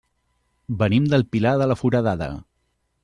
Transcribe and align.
Venim 0.79 1.05
del 1.11 1.27
Pilar 1.35 1.53
de 1.63 1.67
la 1.73 1.77
Foradada. 1.83 2.31